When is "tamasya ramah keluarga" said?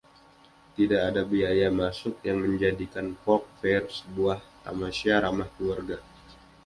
4.65-5.97